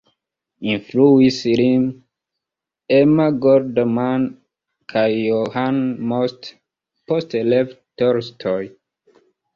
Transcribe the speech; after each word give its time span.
Influis 0.69 1.35
lin 1.59 1.83
Emma 2.99 3.27
Goldman 3.43 4.25
kaj 4.95 5.05
Johann 5.19 5.79
Most, 6.13 6.51
poste 7.13 7.43
Lev 7.53 7.77
Tolstoj. 8.03 8.61